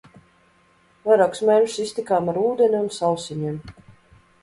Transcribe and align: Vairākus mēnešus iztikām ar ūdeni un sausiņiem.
Vairākus 1.09 1.45
mēnešus 1.51 1.83
iztikām 1.85 2.35
ar 2.35 2.43
ūdeni 2.47 2.83
un 2.83 2.91
sausiņiem. 3.01 3.65